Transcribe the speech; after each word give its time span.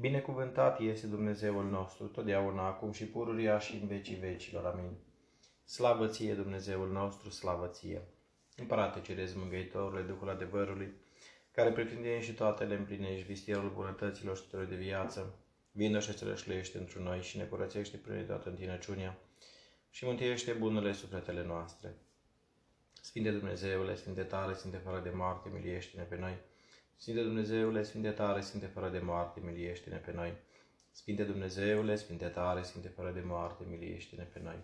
Binecuvântat 0.00 0.80
este 0.80 1.06
Dumnezeul 1.06 1.64
nostru, 1.64 2.06
totdeauna, 2.06 2.66
acum 2.66 2.92
și 2.92 3.04
pururia 3.04 3.58
și 3.58 3.74
în 3.74 3.86
vecii 3.86 4.14
vecilor. 4.14 4.64
Amin. 4.64 4.96
Slavă 5.64 6.06
ție, 6.06 6.34
Dumnezeul 6.34 6.90
nostru, 6.90 7.30
slavă 7.30 7.66
ție! 7.66 8.02
Împărate 8.56 9.00
Cerez 9.00 9.34
Mângăitorule, 9.34 10.02
Duhul 10.02 10.28
adevărului, 10.28 10.92
care 11.50 11.72
pretindeni 11.72 12.22
și 12.22 12.32
toate 12.32 12.64
le 12.64 12.74
împlinești, 12.74 13.26
vistierul 13.26 13.70
bunătăților 13.74 14.36
și 14.36 14.42
de 14.68 14.76
viață, 14.76 15.34
vină 15.72 16.00
și 16.00 16.18
se 16.18 16.24
rășlește 16.24 16.78
într 16.78 16.96
noi 16.96 17.22
și 17.22 17.36
ne 17.36 17.44
curățește 17.44 17.96
prin 17.96 18.26
toată 18.26 18.48
întinăciunea 18.48 19.18
și 19.90 20.04
mântuiește 20.04 20.52
bunele 20.52 20.92
sufletele 20.92 21.44
noastre. 21.44 21.94
Sfinte 23.00 23.30
Dumnezeule, 23.30 23.94
Sfinte 23.94 24.22
tare, 24.22 24.54
Sfinte 24.54 24.76
fără 24.76 25.00
de 25.00 25.10
moarte, 25.10 25.48
miliește-ne 25.52 26.02
pe 26.02 26.16
noi. 26.16 26.38
Sfinte 26.96 27.22
Dumnezeule, 27.22 27.82
Sfinte 27.82 28.10
tare, 28.10 28.40
Sfinte 28.40 28.66
fără 28.66 28.88
de 28.88 28.98
moarte, 28.98 29.40
miliește-ne 29.44 29.96
pe 29.96 30.12
noi. 30.12 30.32
Sfinte 30.90 31.24
Dumnezeule, 31.24 31.96
Sfinte 31.96 32.26
tare, 32.26 32.62
Sfinte 32.62 32.88
fără 32.88 33.10
de 33.10 33.22
moarte, 33.24 33.64
miliește-ne 33.68 34.22
pe 34.22 34.40
noi. 34.42 34.56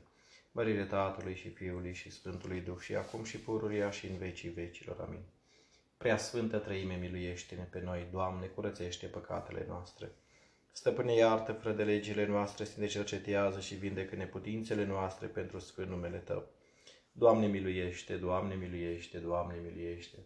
Mărire 0.52 0.84
Tatălui 0.84 1.34
și 1.34 1.48
Fiului 1.48 1.94
și 1.94 2.10
Sfântului 2.10 2.60
Duh 2.60 2.78
și 2.78 2.94
acum 2.94 3.24
și 3.24 3.38
pururia 3.38 3.90
și 3.90 4.06
în 4.06 4.16
vecii 4.16 4.48
vecilor. 4.48 5.00
Amin. 5.00 5.22
Prea 5.96 6.16
Sfântă 6.16 6.58
Trăime, 6.58 6.94
miluiește-ne 6.94 7.62
pe 7.62 7.80
noi, 7.80 8.08
Doamne, 8.12 8.46
curățește 8.46 9.06
păcatele 9.06 9.64
noastre. 9.68 10.12
Stăpâne, 10.72 11.14
iartă 11.14 11.52
fără 11.52 11.74
de 11.74 11.84
legile 11.84 12.26
noastre, 12.26 12.64
Sfinte, 12.64 12.88
cercetează 12.88 13.60
și 13.60 13.74
vindecă 13.74 14.16
neputințele 14.16 14.84
noastre 14.84 15.26
pentru 15.26 15.58
Sfânt 15.58 15.88
numele 15.88 16.18
Tău. 16.18 16.48
Doamne, 17.12 17.46
miluiește, 17.46 18.16
Doamne, 18.16 18.54
miluiește, 18.54 19.18
Doamne, 19.18 19.56
miluiește. 19.62 20.18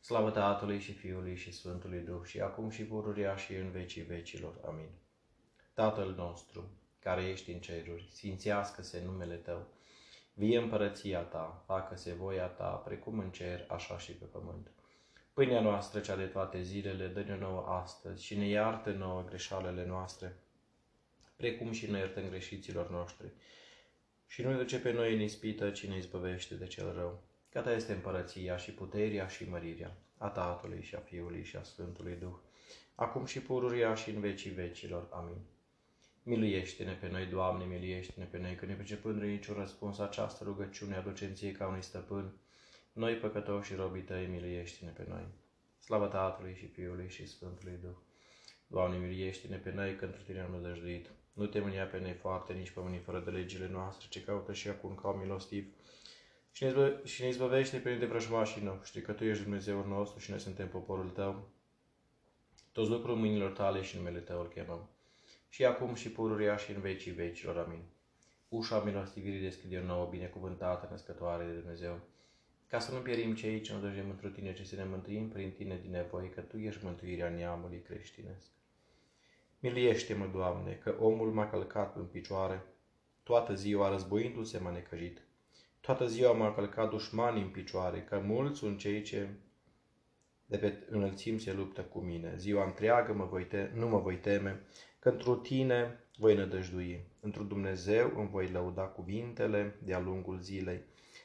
Slavă 0.00 0.30
Tatălui 0.30 0.80
și 0.80 0.92
Fiului 0.92 1.36
și 1.36 1.52
Sfântului 1.52 2.00
Duh 2.00 2.22
și 2.24 2.40
acum 2.40 2.70
și 2.70 2.84
pururia 2.84 3.36
și 3.36 3.54
în 3.54 3.70
vecii 3.70 4.02
vecilor. 4.02 4.60
Amin. 4.66 4.90
Tatăl 5.74 6.14
nostru, 6.16 6.70
care 6.98 7.22
ești 7.22 7.50
în 7.50 7.60
ceruri, 7.60 8.08
sfințească-se 8.12 9.02
numele 9.04 9.34
Tău. 9.34 9.66
Vie 10.34 10.58
împărăția 10.58 11.20
Ta, 11.20 11.62
facă-se 11.66 12.12
voia 12.12 12.46
Ta, 12.46 12.68
precum 12.68 13.18
în 13.18 13.30
cer, 13.30 13.66
așa 13.68 13.98
și 13.98 14.12
pe 14.12 14.24
pământ. 14.24 14.70
Pâinea 15.32 15.60
noastră, 15.60 16.00
cea 16.00 16.16
de 16.16 16.26
toate 16.26 16.62
zilele, 16.62 17.06
dă-ne 17.06 17.38
nouă 17.38 17.66
astăzi 17.66 18.24
și 18.24 18.36
ne 18.36 18.48
iartă 18.48 18.90
nouă 18.90 19.24
greșalele 19.24 19.86
noastre, 19.86 20.36
precum 21.36 21.72
și 21.72 21.90
noi 21.90 21.98
iertăm 22.00 22.28
greșiților 22.28 22.90
noștri. 22.90 23.26
Și 24.26 24.42
nu 24.42 24.56
duce 24.56 24.78
pe 24.78 24.92
noi 24.92 25.14
în 25.14 25.20
ispită, 25.20 25.70
ci 25.70 25.86
ne 25.86 25.96
izbăvește 25.96 26.54
de 26.54 26.66
cel 26.66 26.92
rău. 26.92 27.22
Că 27.50 27.60
ta 27.60 27.72
este 27.72 27.92
împărăția 27.92 28.56
și 28.56 28.70
puterea 28.70 29.26
și 29.26 29.48
mărirea 29.48 29.96
a 30.16 30.28
Tatălui 30.28 30.82
și 30.82 30.94
a 30.94 30.98
Fiului 30.98 31.44
și 31.44 31.56
a 31.56 31.62
Sfântului 31.62 32.16
Duh, 32.20 32.36
acum 32.94 33.24
și 33.24 33.40
pururia 33.40 33.94
și 33.94 34.10
în 34.10 34.20
vecii 34.20 34.50
vecilor. 34.50 35.08
Amin. 35.12 35.40
Miluiește-ne 36.22 36.92
pe 36.92 37.08
noi, 37.08 37.26
Doamne, 37.26 37.64
miluiește-ne 37.64 38.26
pe 38.26 38.38
noi, 38.38 38.54
că 38.54 38.66
ne 38.66 38.74
pricepând 38.74 39.22
niciun 39.22 39.54
răspuns 39.54 39.98
această 39.98 40.44
rugăciune 40.44 40.94
aducem 40.94 41.34
ție 41.34 41.52
ca 41.52 41.66
unui 41.66 41.82
stăpân, 41.82 42.32
noi 42.92 43.14
păcătoși 43.14 43.70
și 43.70 43.74
robii 43.74 44.02
tăi, 44.02 44.26
miluiește-ne 44.26 44.90
pe 44.90 45.04
noi. 45.08 45.24
Slavă 45.78 46.06
Tatălui 46.06 46.54
și 46.54 46.66
Fiului 46.66 47.08
și 47.08 47.26
Sfântului 47.26 47.78
Duh. 47.82 47.96
Doamne, 48.66 48.98
miluiește-ne 48.98 49.56
pe 49.56 49.72
noi, 49.72 49.96
că 49.96 50.04
într 50.04 50.18
Tine 50.18 50.40
am 50.40 50.50
nădăjduit. 50.50 51.10
Nu 51.32 51.46
te 51.46 51.60
mânia 51.60 51.86
pe 51.86 52.00
noi 52.00 52.12
foarte, 52.12 52.52
nici 52.52 52.70
pe 52.70 52.80
mâni 52.80 52.98
fără 52.98 53.20
de 53.20 53.30
legile 53.30 53.68
noastre, 53.68 54.06
ce 54.10 54.22
caută 54.22 54.52
și 54.52 54.68
acum 54.68 54.94
ca 54.94 55.08
un 55.08 55.20
milostiv. 55.20 55.74
Și 56.52 56.62
ne, 56.62 56.68
izbă, 56.68 57.00
și 57.04 57.22
ne 57.22 57.28
izbăvește 57.28 57.78
pe 57.78 57.94
de 57.94 58.06
vrăjmașii 58.06 58.62
noștri, 58.62 59.02
că 59.02 59.12
Tu 59.12 59.24
ești 59.24 59.42
Dumnezeul 59.42 59.86
nostru 59.86 60.18
și 60.18 60.30
noi 60.30 60.40
suntem 60.40 60.68
poporul 60.68 61.08
Tău. 61.08 61.48
Toți 62.72 62.90
lucrul 62.90 63.16
mâinilor 63.16 63.50
Tale 63.50 63.82
și 63.82 63.96
numele 63.96 64.18
Tău 64.18 64.40
îl 64.40 64.48
chemăm. 64.48 64.88
Și 65.48 65.64
acum 65.64 65.94
și 65.94 66.10
pururia 66.10 66.56
și 66.56 66.70
în 66.70 66.80
vecii 66.80 67.12
vecilor. 67.12 67.58
Amin. 67.58 67.82
Ușa 68.48 68.82
milostivirii 68.82 69.40
deschide 69.40 69.80
nouă, 69.80 70.06
binecuvântată, 70.10 70.88
născătoare 70.90 71.44
de 71.44 71.52
Dumnezeu 71.52 72.00
ca 72.70 72.78
să 72.78 72.92
nu 72.92 72.98
pierim 72.98 73.34
cei 73.34 73.60
ce 73.60 73.72
nu 73.72 73.80
dăjem 73.80 74.10
într 74.10 74.26
tine, 74.26 74.52
ci 74.52 74.66
să 74.66 74.74
ne 74.74 74.84
mântuim 74.84 75.28
prin 75.28 75.50
tine 75.50 75.78
din 75.82 75.90
nevoi, 75.90 76.30
că 76.30 76.40
tu 76.40 76.58
ești 76.58 76.84
mântuirea 76.84 77.28
neamului 77.28 77.82
creștinesc. 77.82 78.46
Miliește-mă, 79.58 80.26
Doamne, 80.26 80.72
că 80.72 80.96
omul 81.00 81.32
m-a 81.32 81.50
călcat 81.50 81.96
în 81.96 82.04
picioare, 82.04 82.62
toată 83.22 83.54
ziua 83.54 83.88
războindu-se 83.88 84.58
m-a 84.58 84.70
necăjit. 84.70 85.22
Toată 85.80 86.06
ziua 86.06 86.32
m-a 86.32 86.54
călcat 86.54 86.90
dușmanii 86.90 87.42
în 87.42 87.48
picioare, 87.48 88.02
că 88.02 88.18
mulți 88.18 88.58
sunt 88.58 88.78
cei 88.78 89.02
ce 89.02 89.28
de 90.46 90.58
pe 90.58 90.86
înălțim 90.88 91.38
se 91.38 91.52
luptă 91.52 91.82
cu 91.82 91.98
mine. 91.98 92.34
Ziua 92.36 92.64
întreagă 92.64 93.12
mă 93.12 93.24
voi 93.24 93.44
te- 93.46 93.70
nu 93.74 93.88
mă 93.88 93.98
voi 93.98 94.16
teme, 94.16 94.62
că 94.98 95.08
într 95.08 95.30
tine 95.30 96.04
voi 96.18 96.34
nădăjdui. 96.34 97.06
Într 97.20 97.40
Dumnezeu 97.40 98.12
îmi 98.16 98.28
voi 98.28 98.48
lăuda 98.48 98.82
cuvintele 98.82 99.78
de-a 99.82 99.98
lungul 99.98 100.38
zilei. 100.38 100.82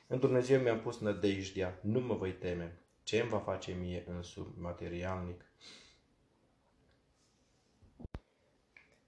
În 0.07 0.19
Dumnezeu 0.19 0.61
mi-am 0.61 0.79
pus 0.79 0.99
nădejdea, 0.99 1.79
nu 1.81 1.99
mă 1.99 2.13
voi 2.15 2.31
teme. 2.31 2.79
Ce 3.03 3.19
îmi 3.19 3.29
va 3.29 3.39
face 3.39 3.71
mie 3.79 4.03
însumi 4.07 4.53
materialnic? 4.57 5.45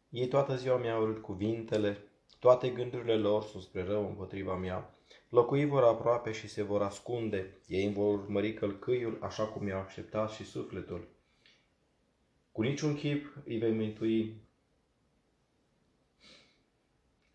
Ei 0.09 0.27
toată 0.27 0.55
ziua 0.55 0.77
mi-au 0.77 1.01
urât 1.01 1.21
cuvintele, 1.21 1.97
toate 2.39 2.69
gândurile 2.69 3.17
lor 3.17 3.43
sunt 3.43 3.63
spre 3.63 3.83
rău 3.83 4.07
împotriva 4.07 4.55
mea. 4.55 4.91
Locui 5.29 5.65
vor 5.65 5.83
aproape 5.83 6.31
și 6.31 6.47
se 6.47 6.63
vor 6.63 6.81
ascunde, 6.81 7.57
ei 7.67 7.85
îmi 7.85 7.93
vor 7.93 8.13
urmări 8.13 8.53
călcâiul 8.53 9.17
așa 9.21 9.45
cum 9.45 9.63
mi-au 9.63 9.79
așteptat 9.79 10.31
și 10.31 10.43
sufletul. 10.45 11.07
Cu 12.51 12.61
niciun 12.61 12.95
chip 12.95 13.37
îi 13.45 13.57
vei 13.57 13.73
mintui, 13.73 14.47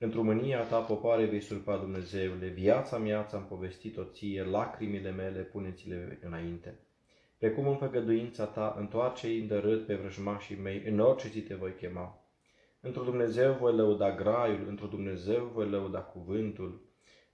Într-o 0.03 0.23
mânia 0.23 0.63
ta, 0.63 0.81
popoare, 0.81 1.25
vei 1.25 1.41
surpa 1.41 1.77
Dumnezeule, 1.77 2.47
viața 2.47 2.99
mea 2.99 3.25
ți-am 3.25 3.45
povestit-o 3.45 4.03
ție, 4.05 4.43
lacrimile 4.43 5.11
mele 5.11 5.41
puneți-le 5.41 6.19
înainte. 6.23 6.79
Precum 7.39 7.69
în 7.69 7.77
făgăduința 7.77 8.45
ta, 8.45 8.75
întoarce-i 8.79 9.41
îndărât 9.41 9.87
pe 9.87 9.95
vrăjmașii 9.95 10.57
mei, 10.57 10.83
în 10.87 10.99
orice 10.99 11.29
zi 11.29 11.41
te 11.41 11.55
voi 11.55 11.75
chema. 11.75 12.25
Într-un 12.81 13.05
Dumnezeu 13.05 13.53
voi 13.53 13.75
lăuda 13.75 14.15
graiul, 14.15 14.67
într-un 14.69 14.89
Dumnezeu 14.89 15.45
voi 15.45 15.69
lăuda 15.69 15.99
cuvântul. 15.99 16.81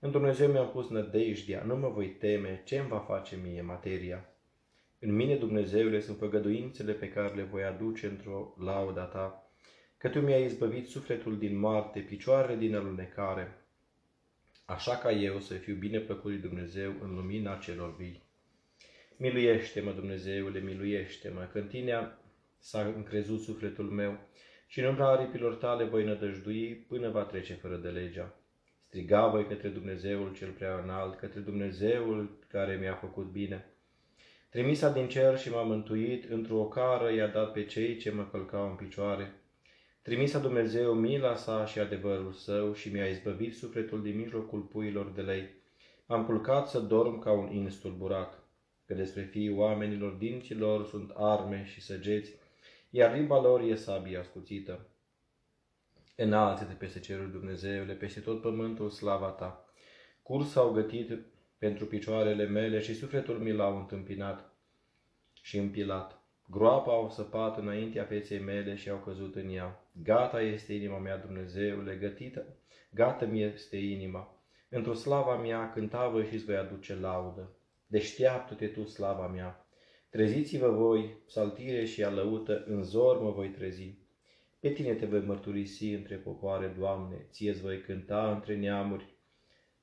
Într-un 0.01 0.21
Dumnezeu 0.21 0.51
mi-am 0.51 0.69
pus 0.69 0.89
nădejdea, 0.89 1.63
nu 1.63 1.75
mă 1.75 1.89
voi 1.89 2.07
teme, 2.07 2.61
ce 2.65 2.77
îmi 2.77 2.87
va 2.87 2.99
face 2.99 3.39
mie 3.43 3.61
materia. 3.61 4.29
În 4.99 5.15
mine, 5.15 5.35
Dumnezeule, 5.35 5.99
sunt 5.99 6.17
făgăduințele 6.17 6.93
pe 6.93 7.09
care 7.09 7.33
le 7.33 7.43
voi 7.43 7.63
aduce 7.63 8.07
într-o 8.07 8.55
lauda 8.59 9.03
ta, 9.03 9.51
că 9.97 10.09
Tu 10.09 10.19
mi-ai 10.19 10.45
izbăvit 10.45 10.87
sufletul 10.87 11.37
din 11.37 11.57
moarte, 11.57 11.99
picioarele 11.99 12.55
din 12.55 12.75
alunecare, 12.75 13.65
așa 14.65 14.95
ca 14.97 15.11
eu 15.11 15.39
să 15.39 15.53
fiu 15.53 15.75
bine 15.75 15.99
plăcut 15.99 16.31
lui 16.31 16.39
Dumnezeu 16.39 16.93
în 17.01 17.15
lumina 17.15 17.55
celor 17.55 17.95
vii. 17.95 18.23
Miluiește-mă, 19.17 19.91
Dumnezeule, 19.91 20.59
miluiește-mă, 20.59 21.49
că 21.51 21.59
în 21.59 21.67
Tine 21.67 22.17
s-a 22.57 22.81
încrezut 22.81 23.41
sufletul 23.41 23.85
meu 23.85 24.19
și 24.67 24.79
în 24.79 24.85
umbra 24.85 25.11
aripilor 25.11 25.55
Tale 25.55 25.83
voi 25.83 26.05
nădăjdui 26.05 26.75
până 26.75 27.09
va 27.09 27.23
trece 27.23 27.53
fără 27.53 27.77
de 27.77 27.89
legea. 27.89 28.38
Striga 28.89 29.27
voi 29.27 29.47
către 29.47 29.67
Dumnezeul 29.67 30.33
cel 30.33 30.51
prea 30.51 30.79
înalt, 30.83 31.15
către 31.15 31.39
Dumnezeul 31.39 32.37
care 32.47 32.75
mi-a 32.75 32.93
făcut 32.93 33.31
bine. 33.31 33.65
Trimisa 34.49 34.91
din 34.91 35.07
cer 35.07 35.37
și 35.37 35.49
m-a 35.49 35.63
mântuit, 35.63 36.29
într-o 36.29 36.63
cară 36.63 37.13
i-a 37.13 37.27
dat 37.27 37.51
pe 37.51 37.65
cei 37.65 37.97
ce 37.97 38.11
mă 38.11 38.27
călcau 38.31 38.69
în 38.69 38.75
picioare. 38.75 39.33
Trimisa 40.01 40.39
Dumnezeu 40.39 40.93
mila 40.93 41.35
sa 41.35 41.65
și 41.65 41.79
adevărul 41.79 42.31
său 42.31 42.73
și 42.73 42.91
mi-a 42.91 43.05
izbăvit 43.05 43.55
sufletul 43.55 44.01
din 44.01 44.17
mijlocul 44.17 44.59
puilor 44.59 45.11
de 45.15 45.21
lei. 45.21 45.49
M-am 46.05 46.25
culcat 46.25 46.67
să 46.67 46.79
dorm 46.79 47.19
ca 47.19 47.31
un 47.31 47.51
in 47.51 47.69
stulburat, 47.69 48.43
că 48.85 48.93
despre 48.93 49.21
fiii 49.21 49.53
oamenilor 49.57 50.11
dinților 50.11 50.85
sunt 50.85 51.11
arme 51.15 51.65
și 51.65 51.81
săgeți, 51.81 52.31
iar 52.89 53.15
limba 53.15 53.41
lor 53.41 53.61
e 53.61 53.75
sabie 53.75 54.17
ascuțită. 54.17 54.87
Înalță-te 56.21 56.73
peste 56.73 56.99
cerul 56.99 57.31
Dumnezeule, 57.31 57.93
peste 57.93 58.19
tot 58.19 58.41
pământul 58.41 58.89
slava 58.89 59.27
ta. 59.29 59.65
Curs 60.21 60.55
au 60.55 60.71
gătit 60.71 61.19
pentru 61.57 61.85
picioarele 61.85 62.45
mele 62.45 62.79
și 62.79 62.95
sufletul 62.95 63.37
mi 63.37 63.51
l-au 63.51 63.77
întâmpinat 63.77 64.53
și 65.41 65.57
împilat. 65.57 66.21
Groapa 66.49 66.91
au 66.91 67.09
săpat 67.09 67.57
înaintea 67.57 68.03
feței 68.03 68.39
mele 68.39 68.75
și 68.75 68.89
au 68.89 68.97
căzut 68.97 69.35
în 69.35 69.49
ea. 69.49 69.89
Gata 70.03 70.41
este 70.41 70.73
inima 70.73 70.97
mea, 70.97 71.17
Dumnezeule, 71.17 71.95
gătită. 71.95 72.45
Gata 72.91 73.25
mi 73.25 73.43
este 73.43 73.77
inima. 73.77 74.43
Într-o 74.69 74.93
slava 74.93 75.37
mea 75.37 75.71
cânta 75.71 76.07
voi 76.07 76.25
și 76.25 76.37
voi 76.37 76.55
aduce 76.55 76.95
laudă. 76.95 77.51
Deșteaptă-te 77.87 78.67
tu, 78.67 78.85
slava 78.85 79.27
mea. 79.27 79.67
Treziți-vă 80.09 80.69
voi, 80.69 81.17
saltire 81.27 81.85
și 81.85 82.03
alăută, 82.03 82.63
în 82.67 82.83
zor 82.83 83.21
mă 83.21 83.31
voi 83.31 83.49
trezi. 83.49 84.07
Pe 84.59 84.69
tine 84.69 84.93
te 84.93 85.05
voi 85.05 85.19
mărturisi 85.19 85.93
între 85.93 86.15
popoare, 86.15 86.75
Doamne, 86.77 87.27
ție-ți 87.31 87.61
voi 87.61 87.81
cânta 87.81 88.31
între 88.31 88.55
neamuri, 88.55 89.05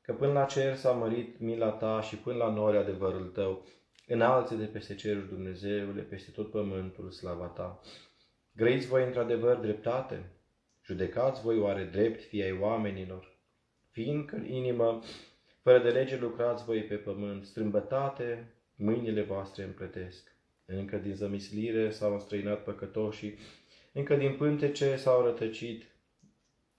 că 0.00 0.12
până 0.12 0.32
la 0.32 0.44
cer 0.44 0.74
s-a 0.74 0.92
mărit 0.92 1.40
mila 1.40 1.70
ta 1.70 2.00
și 2.00 2.16
până 2.16 2.36
la 2.36 2.50
nori 2.50 2.76
adevărul 2.76 3.26
tău. 3.26 3.64
Înalță 4.06 4.54
de 4.54 4.64
peste 4.64 4.94
cerul 4.94 5.26
Dumnezeule, 5.28 6.02
peste 6.02 6.30
tot 6.30 6.50
pământul, 6.50 7.10
slava 7.10 7.46
ta. 7.46 7.80
Grăiți 8.52 8.86
voi 8.86 9.04
într-adevăr 9.04 9.56
dreptate? 9.56 10.30
Judecați 10.84 11.42
voi 11.42 11.58
oare 11.58 11.84
drept 11.84 12.22
fii 12.22 12.42
ai 12.42 12.58
oamenilor? 12.60 13.36
Fiindcă 13.90 14.36
în 14.36 14.44
inimă, 14.44 15.02
fără 15.62 15.82
de 15.82 15.88
lege 15.88 16.18
lucrați 16.18 16.64
voi 16.64 16.82
pe 16.82 16.94
pământ, 16.94 17.44
strâmbătate, 17.44 18.52
mâinile 18.74 19.22
voastre 19.22 19.64
împlătesc. 19.64 20.34
Încă 20.64 20.96
din 20.96 21.14
zămislire 21.14 21.90
s-au 21.90 22.12
înstrăinat 22.12 22.64
păcătoșii, 22.64 23.38
încă 23.96 24.16
din 24.16 24.36
pântece 24.36 24.96
s-au 24.96 25.22
rătăcit, 25.22 25.84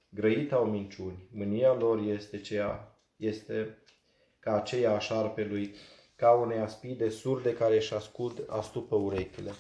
grăit 0.10 0.52
au 0.52 0.66
minciuni, 0.66 1.28
mânia 1.32 1.74
lor 1.74 2.00
este, 2.00 2.42
ceea, 2.42 2.98
este 3.16 3.78
ca 4.40 4.56
aceea 4.56 4.96
a 4.96 5.00
șarpelui, 5.00 5.76
ca 6.16 6.32
unei 6.32 6.58
aspide 6.58 7.10
surde 7.10 7.54
care 7.54 7.76
își 7.76 7.94
ascund 7.94 8.44
astupă 8.48 8.96
urechile, 8.96 9.52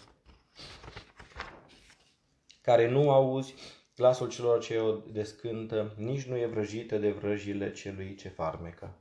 care 2.61 2.89
nu 2.89 3.11
auzi 3.11 3.53
glasul 3.95 4.29
celor 4.29 4.59
ce 4.63 4.79
o 4.79 4.91
descântă, 4.95 5.93
nici 5.97 6.23
nu 6.23 6.37
e 6.37 6.45
vrăjită 6.45 6.97
de 6.97 7.11
vrăjile 7.11 7.71
celui 7.71 8.15
ce 8.15 8.29
farmecă. 8.29 8.97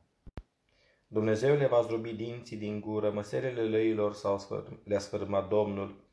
Dumnezeu 1.06 1.56
le 1.56 1.66
va 1.66 1.80
zdrobi 1.82 2.12
dinții 2.12 2.56
din 2.56 2.80
gură, 2.80 3.10
măserele 3.10 3.62
lăilor 3.62 4.14
s-au 4.14 4.64
le-a 4.84 4.98
sfârmat 4.98 5.48
Domnul. 5.48 6.05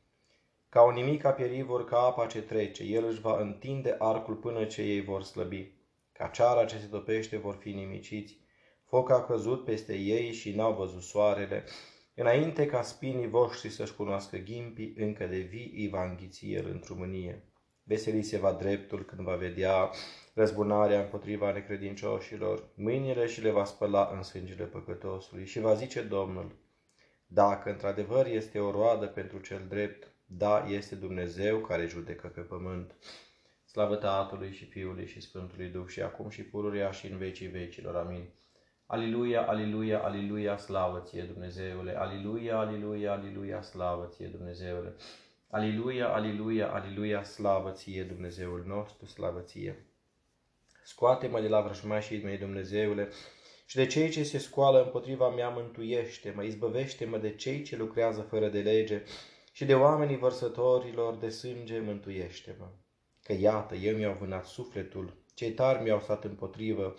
Ca 0.74 0.82
o 0.82 0.92
nimic 0.92 1.24
a 1.24 1.30
pieri 1.30 1.62
vor 1.62 1.84
ca 1.84 1.98
apa 1.98 2.26
ce 2.26 2.42
trece, 2.42 2.82
El 2.82 3.04
își 3.04 3.20
va 3.20 3.40
întinde 3.40 3.96
arcul 3.98 4.34
până 4.34 4.64
ce 4.64 4.82
ei 4.82 5.02
vor 5.02 5.22
slăbi. 5.22 5.72
Ca 6.12 6.26
ceara 6.26 6.64
ce 6.64 6.78
se 6.78 6.86
topește 6.86 7.36
vor 7.36 7.54
fi 7.54 7.70
nimiciți, 7.72 8.38
foc 8.84 9.10
a 9.10 9.24
căzut 9.24 9.64
peste 9.64 9.96
ei 9.96 10.32
și 10.32 10.54
n-au 10.54 10.74
văzut 10.74 11.02
soarele. 11.02 11.64
Înainte 12.14 12.66
ca 12.66 12.82
spinii 12.82 13.28
voștri 13.28 13.68
să-și 13.68 13.94
cunoască 13.94 14.36
ghimpii, 14.36 14.94
încă 14.96 15.26
de 15.26 15.38
vii 15.38 15.72
îi 15.76 15.88
va 15.88 16.04
înghiți 16.04 16.46
El 16.46 16.70
într-o 16.70 16.94
mânie. 16.94 17.52
Veseli 17.82 18.22
se 18.22 18.38
va 18.38 18.52
dreptul 18.52 19.04
când 19.04 19.20
va 19.20 19.34
vedea 19.34 19.90
răzbunarea 20.34 21.00
împotriva 21.00 21.52
necredincioșilor, 21.52 22.68
mâinile 22.76 23.26
și 23.26 23.42
le 23.42 23.50
va 23.50 23.64
spăla 23.64 24.10
în 24.14 24.22
sângele 24.22 24.64
păcătosului 24.64 25.46
și 25.46 25.60
va 25.60 25.74
zice 25.74 26.00
Domnul, 26.00 26.56
dacă 27.26 27.70
într-adevăr 27.70 28.26
este 28.26 28.58
o 28.58 28.70
roadă 28.70 29.06
pentru 29.06 29.38
cel 29.38 29.66
drept, 29.68 30.13
da, 30.26 30.66
este 30.68 30.94
Dumnezeu 30.94 31.58
care 31.58 31.86
judecă 31.86 32.26
pe 32.26 32.40
pământ. 32.40 32.94
Slavă 33.64 33.96
Tatălui 33.96 34.52
și 34.52 34.64
Fiului 34.64 35.06
și 35.06 35.20
Sfântului 35.20 35.68
Duh 35.68 35.86
și 35.86 36.02
acum 36.02 36.28
și 36.28 36.42
pururia 36.42 36.90
și 36.90 37.06
în 37.06 37.18
vecii 37.18 37.46
vecilor. 37.46 37.96
Amin. 37.96 38.28
Aliluia, 38.86 39.42
aliluia, 39.42 39.98
aliluia, 40.02 40.56
slavă 40.56 41.02
ție 41.06 41.22
Dumnezeule! 41.22 41.94
Aliluia, 41.96 42.58
aliluia, 42.58 43.12
aliluia, 43.12 43.62
slavă 43.62 44.06
ție 44.06 44.26
Dumnezeule! 44.26 44.94
Aliluia, 45.50 46.08
aliluia, 46.08 46.72
aliluia, 46.72 47.22
slavă 47.22 47.70
ție 47.70 48.02
Dumnezeul 48.02 48.64
nostru, 48.66 49.06
slavă 49.06 49.40
ție! 49.40 49.86
Scoate-mă 50.84 51.40
de 51.40 51.48
la 51.48 51.60
vrăjmașii 51.60 52.22
mei, 52.22 52.38
Dumnezeule, 52.38 53.08
și 53.66 53.76
de 53.76 53.86
cei 53.86 54.08
ce 54.08 54.22
se 54.22 54.38
scoală 54.38 54.82
împotriva 54.82 55.28
mea 55.28 55.48
mântuiește-mă, 55.48 56.42
izbăvește-mă 56.42 57.18
de 57.18 57.34
cei 57.34 57.62
ce 57.62 57.76
lucrează 57.76 58.20
fără 58.20 58.48
de 58.48 58.60
lege 58.60 59.02
și 59.56 59.64
de 59.64 59.74
oamenii 59.74 60.16
vărsătorilor 60.16 61.16
de 61.16 61.28
sânge 61.28 61.78
mântuiește-mă. 61.78 62.68
Că 63.22 63.32
iată, 63.32 63.74
eu 63.74 63.96
mi-au 63.96 64.16
vânat 64.20 64.44
sufletul, 64.44 65.16
cei 65.34 65.52
tari 65.52 65.82
mi-au 65.82 66.00
stat 66.00 66.24
împotrivă, 66.24 66.94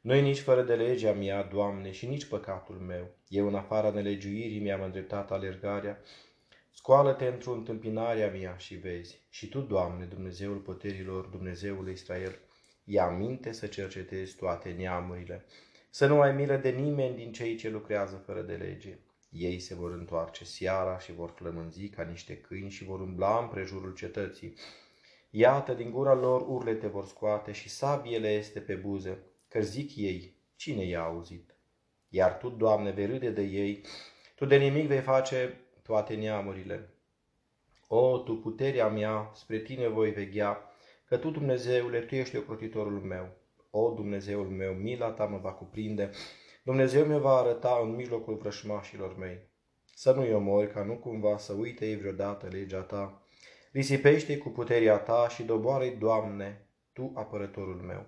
noi 0.00 0.22
nici 0.22 0.40
fără 0.40 0.62
de 0.62 0.74
legea 0.74 1.12
mea, 1.12 1.42
Doamne, 1.42 1.90
și 1.90 2.06
nici 2.06 2.24
păcatul 2.24 2.74
meu. 2.74 3.10
Eu 3.28 3.46
în 3.46 3.54
afara 3.54 3.90
nelegiuirii 3.90 4.60
mi-am 4.60 4.82
îndreptat 4.82 5.30
alergarea. 5.30 6.00
Scoală-te 6.70 7.26
într-o 7.26 7.52
întâmpinare 7.52 8.22
a 8.22 8.30
mea 8.30 8.56
și 8.56 8.74
vezi. 8.74 9.26
Și 9.30 9.48
Tu, 9.48 9.60
Doamne, 9.60 10.04
Dumnezeul 10.04 10.56
puterilor, 10.56 11.24
Dumnezeul 11.24 11.88
Israel, 11.88 12.38
ia 12.84 13.08
minte 13.08 13.52
să 13.52 13.66
cercetezi 13.66 14.36
toate 14.36 14.70
neamurile, 14.70 15.44
să 15.90 16.06
nu 16.06 16.20
ai 16.20 16.34
milă 16.34 16.56
de 16.56 16.70
nimeni 16.70 17.16
din 17.16 17.32
cei 17.32 17.56
ce 17.56 17.68
lucrează 17.68 18.16
fără 18.16 18.42
de 18.42 18.54
lege. 18.54 18.98
Ei 19.36 19.58
se 19.58 19.74
vor 19.74 19.90
întoarce 19.90 20.44
seara 20.44 20.98
și 20.98 21.12
vor 21.12 21.30
flămânzi 21.30 21.88
ca 21.88 22.02
niște 22.02 22.36
câini 22.36 22.70
și 22.70 22.84
vor 22.84 23.00
umbla 23.00 23.38
împrejurul 23.38 23.94
cetății. 23.94 24.54
Iată, 25.30 25.72
din 25.72 25.90
gura 25.90 26.14
lor 26.14 26.44
urlete 26.48 26.86
vor 26.86 27.06
scoate 27.06 27.52
și 27.52 27.68
sabiele 27.68 28.28
este 28.28 28.60
pe 28.60 28.74
buze, 28.74 29.18
că 29.48 29.60
zic 29.60 29.96
ei, 29.96 30.36
cine 30.56 30.84
i-a 30.84 31.02
auzit? 31.02 31.54
Iar 32.08 32.32
Tu, 32.32 32.48
Doamne, 32.48 32.90
vei 32.90 33.06
râde 33.06 33.30
de 33.30 33.42
ei, 33.42 33.80
Tu 34.36 34.44
de 34.44 34.56
nimic 34.56 34.86
vei 34.86 35.00
face 35.00 35.60
toate 35.82 36.14
neamurile. 36.14 36.88
O, 37.88 38.18
Tu, 38.18 38.36
puterea 38.36 38.88
mea, 38.88 39.30
spre 39.34 39.58
Tine 39.58 39.88
voi 39.88 40.10
veghea, 40.10 40.58
că 41.04 41.16
Tu, 41.16 41.30
Dumnezeule, 41.30 42.00
Tu 42.00 42.14
ești 42.14 42.36
ocrotitorul 42.36 43.00
meu. 43.00 43.28
O, 43.70 43.90
Dumnezeul 43.90 44.48
meu, 44.48 44.72
mila 44.72 45.10
Ta 45.10 45.24
mă 45.24 45.38
va 45.38 45.52
cuprinde, 45.52 46.10
Dumnezeu 46.64 47.04
mi 47.04 47.20
va 47.20 47.36
arăta 47.36 47.80
în 47.82 47.94
mijlocul 47.94 48.34
vrășmașilor 48.34 49.16
mei. 49.16 49.48
Să 49.94 50.12
nu-i 50.12 50.32
omori, 50.32 50.72
ca 50.72 50.84
nu 50.84 50.96
cumva 50.96 51.38
să 51.38 51.52
uite 51.52 51.86
ei 51.86 51.96
vreodată 51.96 52.48
legea 52.50 52.80
Ta. 52.80 53.22
Risipește 53.72 54.38
cu 54.38 54.48
puterea 54.48 54.98
Ta 54.98 55.28
și 55.28 55.42
doboară 55.42 55.84
Doamne, 55.98 56.68
Tu, 56.92 57.12
apărătorul 57.14 57.74
meu. 57.74 58.06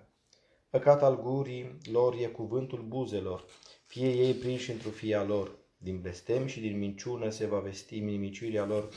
Păcat 0.69 1.03
al 1.03 1.21
gurii 1.21 1.77
lor 1.91 2.15
e 2.21 2.25
cuvântul 2.25 2.81
buzelor, 2.81 3.45
fie 3.85 4.09
ei 4.09 4.33
prinși 4.33 4.71
într-o 4.71 4.89
fia 4.89 5.23
lor. 5.23 5.55
Din 5.77 6.01
blestem 6.01 6.45
și 6.45 6.59
din 6.59 6.77
minciună 6.77 7.29
se 7.29 7.45
va 7.45 7.59
vesti 7.59 7.99
nimicirea 7.99 8.65
lor. 8.65 8.89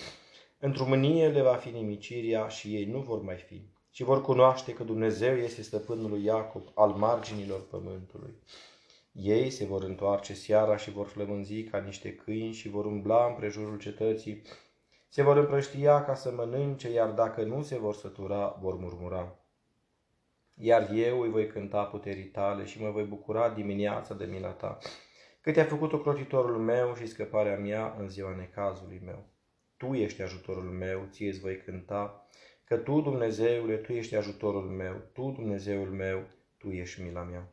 Într-o 0.58 0.86
mânie 0.86 1.28
le 1.28 1.42
va 1.42 1.54
fi 1.54 1.70
nimicirea 1.70 2.48
și 2.48 2.74
ei 2.74 2.84
nu 2.84 3.00
vor 3.00 3.22
mai 3.22 3.36
fi 3.36 3.68
și 3.90 4.02
vor 4.02 4.22
cunoaște 4.22 4.72
că 4.72 4.84
Dumnezeu 4.84 5.36
este 5.36 5.62
stăpânul 5.62 6.10
lui 6.10 6.24
Iacob 6.24 6.62
al 6.74 6.90
marginilor 6.90 7.66
pământului. 7.66 8.34
Ei 9.12 9.50
se 9.50 9.64
vor 9.64 9.82
întoarce 9.82 10.34
seara 10.34 10.76
și 10.76 10.90
vor 10.90 11.06
flămânzi 11.06 11.62
ca 11.62 11.78
niște 11.78 12.14
câini 12.14 12.52
și 12.52 12.68
vor 12.68 12.84
umbla 12.84 13.26
împrejurul 13.26 13.78
cetății. 13.78 14.42
Se 15.08 15.22
vor 15.22 15.36
împrăștia 15.36 16.04
ca 16.04 16.14
să 16.14 16.32
mănânce, 16.32 16.90
iar 16.90 17.10
dacă 17.10 17.42
nu 17.42 17.62
se 17.62 17.78
vor 17.78 17.94
sătura, 17.94 18.58
vor 18.60 18.74
murmura. 18.74 19.38
Iar 20.54 20.90
eu 20.94 21.20
îi 21.20 21.30
voi 21.30 21.46
cânta 21.46 21.84
puterii 21.84 22.24
tale 22.24 22.64
și 22.64 22.80
mă 22.82 22.90
voi 22.90 23.04
bucura 23.04 23.50
dimineața 23.50 24.14
de 24.14 24.24
mila 24.24 24.50
ta, 24.50 24.78
că 25.40 25.52
te-a 25.52 25.64
făcut 25.64 25.92
ocrotitorul 25.92 26.58
meu 26.58 26.94
și 26.94 27.06
scăparea 27.06 27.58
mea 27.58 27.96
în 27.98 28.08
ziua 28.08 28.34
necazului 28.36 29.00
meu. 29.04 29.24
Tu 29.76 29.94
ești 29.94 30.22
ajutorul 30.22 30.70
meu, 30.70 31.06
ție 31.10 31.28
îți 31.28 31.40
voi 31.40 31.62
cânta, 31.62 32.26
că 32.64 32.76
Tu, 32.76 33.00
Dumnezeule, 33.00 33.76
Tu 33.76 33.92
ești 33.92 34.14
ajutorul 34.16 34.68
meu, 34.68 35.00
Tu, 35.12 35.30
Dumnezeul 35.30 35.88
meu, 35.88 36.22
Tu 36.58 36.68
ești 36.68 37.02
mila 37.02 37.22
mea. 37.22 37.52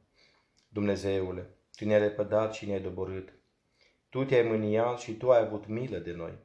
Dumnezeule, 0.78 1.50
Tu 1.76 1.86
ne-ai 1.86 2.00
lepădat 2.00 2.54
și 2.54 2.66
ne-ai 2.66 2.82
doborât. 2.82 3.34
Tu 4.10 4.26
te-ai 4.26 4.48
mâniat 4.48 5.00
și 5.00 5.18
Tu 5.18 5.32
ai 5.32 5.40
avut 5.40 5.68
milă 5.68 5.98
de 5.98 6.12
noi. 6.12 6.38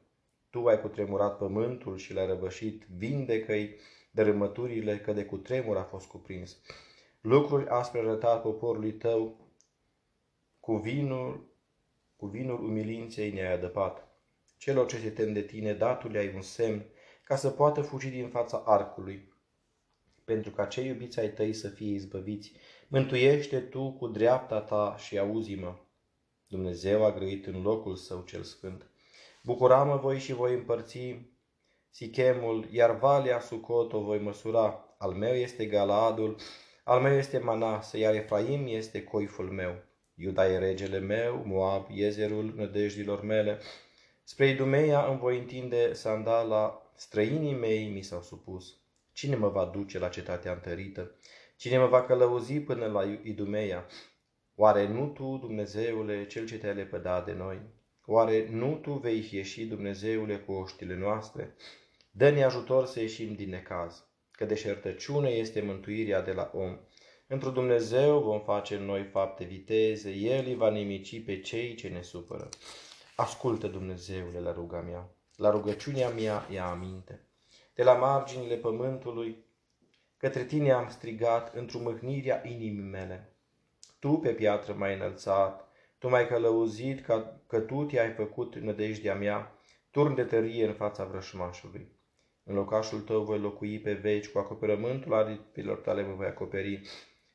Tu 0.49 0.67
ai 0.67 0.81
cutremurat 0.81 1.37
pământul 1.37 1.97
și 1.97 2.13
l-ai 2.13 2.25
răvășit, 2.25 2.83
vindecă-i 2.97 3.75
dărâmăturile 4.11 4.97
că 4.97 5.13
de 5.13 5.25
cutremur 5.25 5.77
a 5.77 5.83
fost 5.83 6.07
cuprins. 6.07 6.57
Lucruri 7.21 7.67
aspre 7.67 7.99
arătat 7.99 8.41
poporului 8.41 8.93
tău, 8.93 9.47
cu 10.59 10.75
vinul, 10.75 11.45
cu 12.15 12.25
vinul 12.25 12.63
umilinței 12.63 13.31
ne-ai 13.31 13.53
adăpat. 13.53 14.07
Celor 14.57 14.85
ce 14.87 14.97
se 14.97 15.09
tem 15.09 15.33
de 15.33 15.41
tine, 15.41 15.73
datule 15.73 16.17
ai 16.17 16.33
un 16.35 16.41
semn, 16.41 16.85
ca 17.23 17.35
să 17.35 17.49
poată 17.49 17.81
fugi 17.81 18.09
din 18.09 18.29
fața 18.29 18.63
arcului, 18.65 19.33
pentru 20.25 20.51
ca 20.51 20.65
cei 20.65 20.87
iubiți 20.87 21.19
ai 21.19 21.29
tăi 21.29 21.53
să 21.53 21.69
fie 21.69 21.93
izbăviți. 21.93 22.53
Mântuiește 22.93 23.59
tu 23.59 23.91
cu 23.91 24.07
dreapta 24.07 24.61
ta 24.61 24.95
și 24.97 25.19
auzi-mă. 25.19 25.75
Dumnezeu 26.47 27.05
a 27.05 27.11
grăit 27.11 27.45
în 27.45 27.61
locul 27.61 27.95
său 27.95 28.21
cel 28.21 28.43
sfânt. 28.43 28.85
Bucuramă 29.43 29.97
voi 29.97 30.19
și 30.19 30.33
voi 30.33 30.53
împărți 30.53 31.19
Sichemul, 31.89 32.67
iar 32.71 32.97
valea 32.97 33.39
Sucot 33.39 33.93
o 33.93 33.99
voi 33.99 34.19
măsura. 34.19 34.95
Al 34.97 35.11
meu 35.11 35.33
este 35.33 35.65
Galadul, 35.65 36.35
al 36.83 37.01
meu 37.01 37.17
este 37.17 37.37
Manase, 37.37 37.97
iar 37.97 38.13
Efraim 38.13 38.67
este 38.67 39.03
coiful 39.03 39.49
meu. 39.49 39.75
Iuda 40.15 40.51
e 40.51 40.57
regele 40.57 40.99
meu, 40.99 41.43
Moab, 41.45 41.85
Iezerul 41.89 42.53
nădejdilor 42.55 43.21
mele. 43.21 43.59
Spre 44.23 44.47
Idumeia 44.47 45.05
îmi 45.05 45.19
voi 45.19 45.37
întinde 45.37 45.93
sandala 45.93 46.91
străinii 46.95 47.55
mei 47.55 47.87
mi 47.87 48.01
s-au 48.01 48.21
supus. 48.21 48.77
Cine 49.13 49.35
mă 49.35 49.49
va 49.49 49.65
duce 49.65 49.99
la 49.99 50.09
cetatea 50.09 50.51
întărită? 50.51 51.11
Cine 51.63 51.77
mă 51.77 51.87
va 51.87 52.03
călăuzi 52.03 52.59
până 52.59 52.85
la 52.85 53.03
Idumeia? 53.23 53.85
Oare 54.55 54.87
nu 54.87 55.07
Tu, 55.07 55.37
Dumnezeule, 55.41 56.27
Cel 56.27 56.45
ce 56.45 56.57
te-ai 56.57 56.73
lepădat 56.73 57.25
de 57.25 57.33
noi? 57.33 57.61
Oare 58.05 58.47
nu 58.49 58.75
Tu 58.81 58.91
vei 58.91 59.29
ieși, 59.31 59.65
Dumnezeule, 59.65 60.37
cu 60.37 60.51
oștile 60.51 60.95
noastre? 60.95 61.55
Dă-ne 62.11 62.43
ajutor 62.43 62.85
să 62.85 62.99
ieșim 62.99 63.33
din 63.33 63.49
necaz, 63.49 64.07
că 64.31 64.45
deșertăciune 64.45 65.29
este 65.29 65.61
mântuirea 65.61 66.21
de 66.21 66.31
la 66.31 66.51
om. 66.53 66.79
Într-o 67.27 67.49
Dumnezeu 67.49 68.19
vom 68.19 68.41
face 68.41 68.77
noi 68.77 69.03
fapte 69.03 69.43
viteze, 69.43 70.09
El 70.09 70.45
îi 70.45 70.55
va 70.55 70.69
nimici 70.69 71.25
pe 71.25 71.39
cei 71.39 71.75
ce 71.75 71.87
ne 71.87 72.01
supără. 72.01 72.49
Ascultă, 73.15 73.67
Dumnezeule, 73.67 74.39
la 74.39 74.53
ruga 74.53 74.81
mea. 74.81 75.15
La 75.35 75.49
rugăciunea 75.49 76.09
mea 76.09 76.47
ia 76.51 76.65
aminte. 76.65 77.27
de 77.75 77.83
la 77.83 77.93
marginile 77.93 78.55
pământului, 78.55 79.51
către 80.23 80.43
tine 80.43 80.71
am 80.71 80.89
strigat 80.89 81.55
într-o 81.55 81.79
mâhnirea 81.79 82.41
inimii 82.45 82.89
mele. 82.89 83.33
Tu 83.99 84.17
pe 84.17 84.29
piatră 84.29 84.73
m-ai 84.73 84.93
înălțat, 84.93 85.67
tu 85.97 86.09
m-ai 86.09 86.27
călăuzit 86.27 87.05
ca, 87.05 87.41
că 87.47 87.59
tu 87.59 87.83
te-ai 87.83 88.11
făcut 88.11 88.55
nădejdea 88.55 89.15
mea, 89.15 89.59
turn 89.91 90.15
de 90.15 90.23
tărie 90.23 90.65
în 90.65 90.73
fața 90.73 91.05
vrășmașului. 91.05 91.87
În 92.43 92.55
locașul 92.55 92.99
tău 92.99 93.23
voi 93.23 93.39
locui 93.39 93.79
pe 93.79 93.93
veci, 93.93 94.27
cu 94.27 94.37
acoperământul 94.39 95.13
aripilor 95.13 95.77
tale 95.77 96.03
mă 96.03 96.13
voi 96.13 96.27
acoperi, 96.27 96.81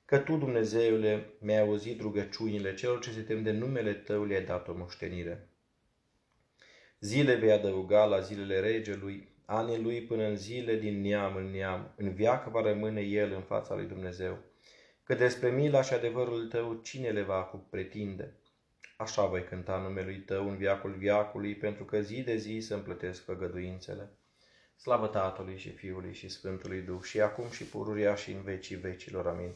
că 0.04 0.18
tu, 0.18 0.37
Dumnezeule, 0.37 1.30
mi-ai 1.40 1.61
auzit 1.61 2.00
rugăciunile 2.00 2.75
celor 2.75 3.00
ce 3.00 3.11
se 3.11 3.21
tem 3.21 3.42
de 3.42 3.52
numele 3.52 3.92
tău 3.92 4.25
le-ai 4.25 4.45
dat 4.45 4.68
o 4.68 4.75
moștenire. 4.76 5.49
Zile 7.00 7.35
vei 7.35 7.52
adăuga 7.52 8.04
la 8.04 8.21
zilele 8.21 8.61
regelui, 8.61 9.37
anii 9.50 9.83
lui 9.83 10.02
până 10.02 10.23
în 10.23 10.37
zile 10.37 10.75
din 10.75 11.00
neam 11.00 11.37
în 11.37 11.50
neam, 11.50 11.93
în 11.97 12.12
viață 12.12 12.50
va 12.50 12.61
rămâne 12.61 13.00
el 13.00 13.33
în 13.33 13.40
fața 13.40 13.75
lui 13.75 13.87
Dumnezeu. 13.87 14.38
Că 15.02 15.14
despre 15.14 15.50
mila 15.50 15.83
și 15.83 15.95
adevărul 15.95 16.47
tău 16.47 16.81
cine 16.83 17.09
le 17.09 17.23
va 17.23 17.40
pretinde? 17.71 18.35
Așa 18.97 19.26
voi 19.26 19.45
cânta 19.45 19.76
numelui 19.76 20.19
tău 20.19 20.49
în 20.49 20.57
viacul 20.57 20.90
viacului, 20.90 21.55
pentru 21.55 21.85
că 21.85 22.00
zi 22.00 22.23
de 22.23 22.37
zi 22.37 22.61
să 22.61 22.75
împlătesc 22.75 23.25
făgăduințele. 23.25 24.11
Slavă 24.76 25.07
Tatălui 25.07 25.59
și 25.59 25.71
Fiului 25.71 26.14
și 26.14 26.28
Sfântului 26.28 26.81
Duh 26.81 27.02
și 27.02 27.21
acum 27.21 27.50
și 27.50 27.64
pururia 27.64 28.14
și 28.14 28.31
în 28.31 28.43
vecii 28.43 28.76
vecilor. 28.76 29.26
Amin. 29.26 29.55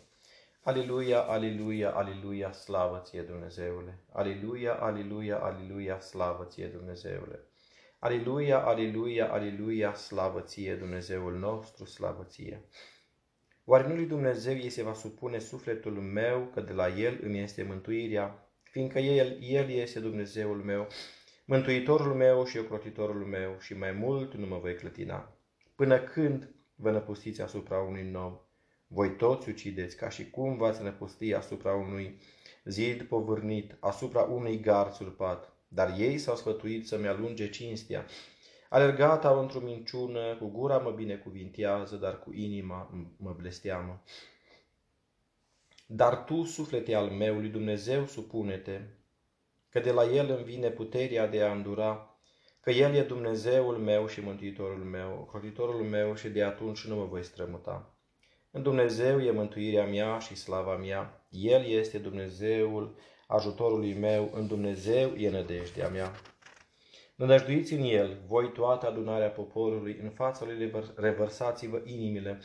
Aliluia, 0.63 1.21
aliluia, 1.21 1.91
aliluia, 1.91 2.53
slavă 2.53 3.03
ție 3.05 3.23
Dumnezeule! 3.23 3.99
Aliluia, 4.13 4.73
aliluia, 4.75 5.39
aliluia, 5.39 6.01
slavă 6.01 6.45
ție 6.45 6.67
Dumnezeule! 6.67 7.41
Aliluia, 8.05 8.59
aliluia, 8.59 9.33
aliluia, 9.33 9.95
slavă 9.95 10.41
ție 10.41 10.75
Dumnezeul 10.75 11.39
nostru, 11.39 11.85
slavă 11.85 12.25
ție! 12.25 12.65
Oare 13.65 13.89
nu 13.89 13.95
lui 13.95 14.07
Dumnezeu 14.07 14.55
ei 14.55 14.71
se 14.71 14.83
va 14.83 14.93
supune 14.93 15.39
sufletul 15.39 15.93
meu, 15.93 16.51
că 16.55 16.61
de 16.61 16.73
la 16.73 16.89
El 16.89 17.19
îmi 17.23 17.41
este 17.41 17.63
mântuirea, 17.63 18.49
fiindcă 18.63 18.99
El, 18.99 19.39
El 19.41 19.71
este 19.71 20.01
Dumnezeul 20.01 20.57
meu, 20.57 20.87
Mântuitorul 21.45 22.15
meu 22.15 22.45
și 22.45 22.59
ocrotitorul 22.59 23.25
meu 23.25 23.57
și 23.61 23.77
mai 23.77 23.93
mult 23.93 24.35
nu 24.35 24.47
mă 24.47 24.59
voi 24.59 24.75
clătina. 24.75 25.37
Până 25.75 25.99
când 25.99 26.55
vă 26.75 26.91
năpustiți 26.91 27.43
asupra 27.43 27.79
unui 27.79 28.11
nou? 28.11 28.49
Voi 28.87 29.17
toți 29.17 29.49
ucideți, 29.49 29.97
ca 29.97 30.09
și 30.09 30.31
cum 30.31 30.57
v-ați 30.57 30.83
năpusti 30.83 31.35
asupra 31.35 31.75
unui 31.75 32.19
zid 32.65 33.03
povârnit, 33.03 33.77
asupra 33.81 34.23
unui 34.23 34.61
gar 34.61 34.91
surpat. 34.93 35.52
Dar 35.75 35.95
ei 35.99 36.19
s-au 36.19 36.37
sfătuit 36.37 36.87
să-mi 36.87 37.07
alunge 37.07 37.51
cinstea. 37.51 38.07
Alergat 38.69 39.25
au 39.25 39.41
într-o 39.41 39.61
minciună, 39.61 40.37
cu 40.37 40.47
gura 40.47 40.79
mă 40.79 40.91
binecuvintează, 40.91 41.97
dar 41.97 42.19
cu 42.19 42.33
inima 42.33 42.91
mă 43.17 43.35
blesteamă. 43.39 44.03
Dar 45.87 46.25
tu, 46.25 46.45
suflete 46.45 46.95
al 46.95 47.09
meu, 47.09 47.35
lui 47.35 47.49
Dumnezeu 47.49 48.07
supune-te, 48.07 48.81
că 49.69 49.81
de 49.81 49.91
la 49.91 50.05
El 50.05 50.31
îmi 50.31 50.45
vine 50.45 50.71
puterea 50.71 51.27
de 51.27 51.43
a 51.43 51.53
îndura, 51.53 52.17
că 52.61 52.71
El 52.71 52.95
e 52.95 53.03
Dumnezeul 53.03 53.77
meu 53.77 54.07
și 54.07 54.21
Mântuitorul 54.21 54.85
meu, 54.85 55.29
crotitorul 55.31 55.83
meu 55.83 56.15
și 56.15 56.29
de 56.29 56.43
atunci 56.43 56.87
nu 56.87 56.97
mă 56.97 57.05
voi 57.05 57.25
strămuta. 57.25 57.95
În 58.51 58.63
Dumnezeu 58.63 59.21
e 59.21 59.31
mântuirea 59.31 59.87
mea 59.87 60.19
și 60.19 60.35
slava 60.35 60.77
mea, 60.77 61.27
El 61.31 61.67
este 61.67 61.99
Dumnezeul 61.99 62.97
ajutorului 63.33 63.95
meu, 63.95 64.31
în 64.35 64.47
Dumnezeu 64.47 65.15
e 65.15 65.31
nădejdea 65.31 65.89
mea. 65.89 66.13
Nădăjduiți 67.15 67.73
în 67.73 67.83
El, 67.83 68.23
voi 68.27 68.53
toată 68.53 68.87
adunarea 68.87 69.31
poporului, 69.31 69.99
în 70.03 70.11
fața 70.11 70.45
Lui 70.45 70.73
revărsați-vă 70.95 71.83
inimile. 71.85 72.41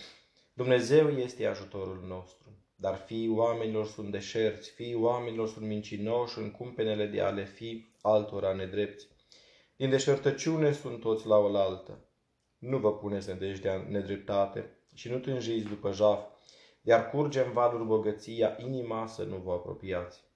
Dumnezeu 0.53 1.09
este 1.09 1.45
ajutorul 1.45 2.03
nostru. 2.07 2.45
Dar 2.75 2.95
fiii 2.95 3.29
oamenilor 3.29 3.87
sunt 3.87 4.11
deșerți, 4.11 4.71
fiii 4.71 4.95
oamenilor 4.95 5.47
sunt 5.47 5.65
mincinoși 5.65 6.39
în 6.39 6.51
cumpenele 6.51 7.05
de 7.05 7.21
a 7.21 7.29
le 7.29 7.45
fi 7.45 7.93
altora 8.01 8.53
nedrepți. 8.53 9.07
Din 9.75 9.89
deșertăciune 9.89 10.71
sunt 10.71 10.99
toți 10.99 11.27
la 11.27 11.37
oaltă. 11.37 11.99
Nu 12.57 12.77
vă 12.77 12.93
puneți 12.93 13.27
nădejdea 13.27 13.85
nedreptate 13.89 14.77
și 14.93 15.09
nu 15.09 15.17
tânjiți 15.17 15.67
după 15.67 15.91
jaf, 15.91 16.25
iar 16.81 17.09
curge 17.09 17.39
în 17.39 17.51
valuri 17.51 17.85
bogăția, 17.85 18.57
inima 18.59 19.07
să 19.07 19.23
nu 19.23 19.35
vă 19.35 19.51
apropiați. 19.51 20.26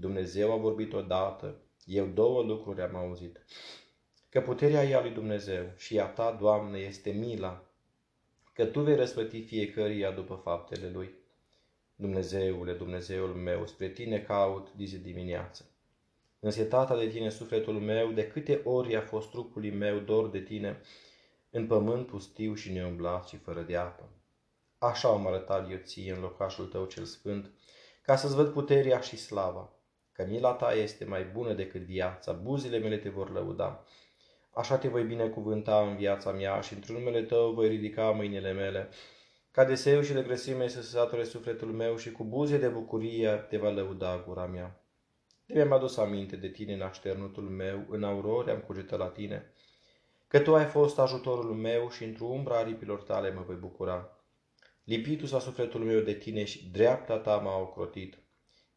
Dumnezeu 0.00 0.52
a 0.52 0.56
vorbit 0.56 0.92
odată, 0.92 1.60
eu 1.84 2.06
două 2.06 2.42
lucruri 2.42 2.82
am 2.82 2.96
auzit. 2.96 3.44
Că 4.28 4.40
puterea 4.40 4.84
ea 4.84 5.00
lui 5.00 5.10
Dumnezeu 5.10 5.72
și 5.76 5.98
a 5.98 6.06
ta, 6.06 6.36
Doamne, 6.40 6.78
este 6.78 7.10
mila, 7.10 7.64
că 8.52 8.66
Tu 8.66 8.80
vei 8.80 8.96
răsplăti 8.96 9.42
fiecăruia 9.42 10.10
după 10.10 10.34
faptele 10.34 10.90
Lui. 10.90 11.10
Dumnezeule, 11.96 12.72
Dumnezeul 12.72 13.28
meu, 13.28 13.66
spre 13.66 13.88
tine 13.88 14.20
caut 14.20 14.68
zi 14.84 14.98
dimineață. 14.98 15.70
Însetata 16.40 16.98
de 16.98 17.08
tine 17.08 17.28
sufletul 17.28 17.74
meu, 17.74 18.12
de 18.12 18.26
câte 18.26 18.60
ori 18.64 18.96
a 18.96 19.00
fost 19.00 19.30
trupului 19.30 19.70
meu 19.70 19.98
dor 19.98 20.28
de 20.28 20.40
tine, 20.40 20.80
în 21.50 21.66
pământ 21.66 22.06
pustiu 22.06 22.54
și 22.54 22.72
neumblat 22.72 23.28
și 23.28 23.36
fără 23.36 23.60
de 23.62 23.76
apă. 23.76 24.08
Așa 24.78 25.08
am 25.08 25.26
arătat 25.26 25.70
eu 25.70 25.78
ție 25.82 26.12
în 26.12 26.20
locașul 26.20 26.66
tău 26.66 26.84
cel 26.84 27.04
sfânt, 27.04 27.50
ca 28.02 28.16
să-ți 28.16 28.34
văd 28.34 28.52
puterea 28.52 29.00
și 29.00 29.16
slava, 29.16 29.72
că 30.18 30.26
mila 30.28 30.52
ta 30.52 30.72
este 30.72 31.04
mai 31.04 31.24
bună 31.24 31.52
decât 31.52 31.80
viața, 31.80 32.32
buzile 32.32 32.78
mele 32.78 32.96
te 32.96 33.08
vor 33.08 33.32
lăuda. 33.32 33.84
Așa 34.54 34.78
te 34.78 34.88
voi 34.88 35.02
binecuvânta 35.02 35.80
în 35.80 35.96
viața 35.96 36.32
mea 36.32 36.60
și 36.60 36.74
într-un 36.74 36.96
numele 36.96 37.22
tău 37.22 37.52
voi 37.52 37.68
ridica 37.68 38.10
mâinile 38.10 38.52
mele, 38.52 38.88
ca 39.50 39.64
de 39.64 39.74
seu 39.74 40.02
și 40.02 40.12
de 40.12 40.22
grăsime 40.22 40.68
să 40.68 40.82
se 40.82 40.88
sature 40.88 41.24
sufletul 41.24 41.72
meu 41.72 41.96
și 41.96 42.12
cu 42.12 42.24
buze 42.24 42.58
de 42.58 42.68
bucurie 42.68 43.28
te 43.28 43.56
va 43.56 43.70
lăuda 43.70 44.24
gura 44.26 44.46
mea. 44.46 44.80
De 45.46 45.54
mi-am 45.54 45.72
adus 45.72 45.96
aminte 45.96 46.36
de 46.36 46.48
tine 46.48 46.74
în 46.74 46.80
așternutul 46.80 47.44
meu, 47.44 47.86
în 47.88 48.04
aurore 48.04 48.50
am 48.50 48.60
cugetat 48.60 48.98
la 48.98 49.08
tine, 49.08 49.52
că 50.28 50.40
tu 50.40 50.54
ai 50.54 50.64
fost 50.64 50.98
ajutorul 50.98 51.54
meu 51.54 51.90
și 51.90 52.04
într-o 52.04 52.26
umbra 52.26 52.56
aripilor 52.56 53.02
tale 53.02 53.32
mă 53.32 53.42
voi 53.46 53.56
bucura. 53.56 54.18
Lipitul 54.84 55.26
s-a 55.26 55.40
sufletul 55.40 55.80
meu 55.80 56.00
de 56.00 56.14
tine 56.14 56.44
și 56.44 56.68
dreapta 56.68 57.18
ta 57.18 57.36
m-a 57.36 57.58
ocrotit, 57.58 58.18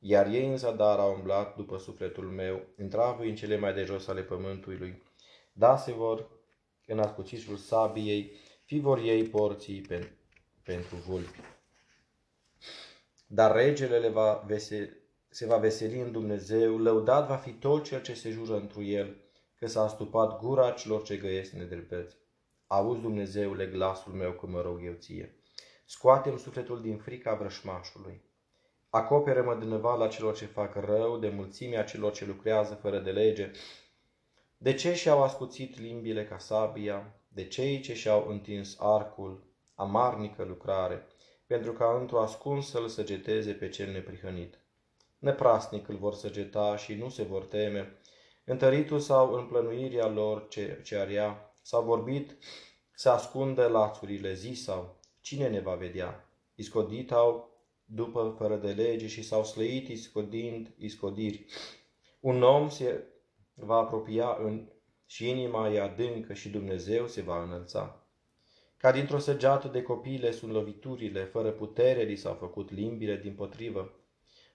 iar 0.04 0.28
ei 0.28 0.48
în 0.48 0.58
zadar 0.58 1.00
au 1.00 1.14
umblat 1.14 1.56
după 1.56 1.78
sufletul 1.78 2.26
meu, 2.26 2.62
intravă 2.80 3.24
în 3.24 3.36
cele 3.36 3.58
mai 3.58 3.74
de 3.74 3.84
jos 3.84 4.08
ale 4.08 4.22
pământului. 4.22 5.04
Da 5.54 5.78
se 5.78 5.92
vor 5.92 6.30
în 6.86 7.00
ascuțișul 7.00 7.56
sabiei, 7.56 8.32
fi 8.64 8.80
vor 8.80 8.98
ei 8.98 9.24
porții 9.24 9.82
pentru 9.82 10.16
pentru 10.64 10.96
vulpi. 10.96 11.40
Dar 13.28 13.56
regele 13.56 13.98
le 13.98 14.10
va 14.10 14.44
vese, 14.48 14.98
se 15.30 15.46
va 15.46 15.58
veseli 15.58 16.00
în 16.00 16.12
Dumnezeu, 16.12 16.78
lăudat 16.78 17.28
va 17.28 17.36
fi 17.36 17.52
tot 17.52 17.84
cel 17.84 18.02
ce 18.02 18.14
se 18.14 18.30
jură 18.30 18.56
întru 18.56 18.84
el, 18.84 19.16
că 19.56 19.68
s-a 19.68 19.82
astupat 19.82 20.40
gura 20.40 20.72
celor 20.72 21.04
ce 21.04 21.18
găiesc 21.18 21.52
nedreptăți. 21.52 22.16
Auzi, 22.68 23.02
Dumnezeule, 23.02 23.66
glasul 23.66 24.14
meu 24.14 24.32
când 24.32 24.54
mă 24.54 24.62
rog 24.62 24.84
eu 24.84 24.94
ție. 24.94 25.36
Scoatem 25.86 26.38
sufletul 26.38 26.82
din 26.82 26.98
frica 26.98 27.36
vrășmașului. 27.36 28.31
Acoperă-mă 28.94 29.56
de 29.56 29.66
năvala 29.66 30.08
celor 30.08 30.36
ce 30.36 30.46
fac 30.46 30.76
rău, 30.76 31.18
de 31.18 31.30
mulțimea 31.30 31.84
celor 31.84 32.12
ce 32.12 32.26
lucrează 32.26 32.74
fără 32.74 33.00
de 33.00 33.12
lege. 33.12 33.52
De 34.58 34.74
ce 34.74 34.94
și-au 34.94 35.24
ascuțit 35.24 35.80
limbile 35.80 36.26
ca 36.26 36.38
sabia? 36.38 37.16
De 37.28 37.48
cei 37.48 37.80
ce 37.80 37.94
și-au 37.94 38.28
întins 38.30 38.76
arcul? 38.80 39.50
amarnică 39.76 40.44
lucrare, 40.44 41.08
pentru 41.46 41.72
ca 41.74 41.98
într-o 42.00 42.22
ascuns 42.22 42.70
să-l 42.70 42.88
săgeteze 42.88 43.52
pe 43.52 43.70
cel 43.70 43.92
neprihănit. 43.92 44.60
Neprasnic 45.20 45.88
îl 45.88 45.96
vor 45.96 46.14
săgeta 46.14 46.76
și 46.76 46.94
nu 46.94 47.10
se 47.10 47.24
vor 47.24 47.46
teme, 47.46 47.98
întăritul 48.46 49.00
sau 49.00 49.34
în 49.34 49.46
plănuirea 49.46 50.08
lor 50.08 50.48
ce, 50.48 50.82
ce 50.84 50.96
area, 50.98 51.54
s-au 51.62 51.84
vorbit 51.84 52.38
să 52.94 53.10
ascundă 53.10 53.68
lațurile 53.68 54.34
zi 54.34 54.54
sau 54.54 55.00
cine 55.22 55.50
ne 55.50 55.60
va 55.60 55.76
vedea? 55.76 56.30
Iscodit 56.56 57.12
au 57.12 57.51
după 57.94 58.36
fără 58.38 58.56
de 58.56 58.72
lege 58.72 59.08
și 59.08 59.24
s-au 59.24 59.44
slăit 59.44 59.88
iscodind 59.88 60.74
iscodiri. 60.78 61.46
Un 62.20 62.44
om 62.44 62.70
se 62.70 63.04
va 63.54 63.76
apropia 63.76 64.38
în, 64.44 64.68
și 65.06 65.30
inima 65.30 65.70
e 65.70 65.82
adâncă 65.82 66.34
și 66.34 66.50
Dumnezeu 66.50 67.08
se 67.08 67.22
va 67.22 67.44
înălța. 67.44 68.06
Ca 68.78 68.92
dintr-o 68.92 69.18
săgeată 69.18 69.68
de 69.68 69.82
copile 69.82 70.32
sunt 70.32 70.52
loviturile, 70.52 71.24
fără 71.24 71.52
putere 71.52 72.04
li 72.04 72.16
s-au 72.16 72.34
făcut 72.34 72.72
limbile 72.72 73.18
din 73.18 73.34
potrivă. 73.34 73.94